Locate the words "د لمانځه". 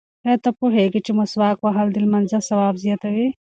1.91-2.39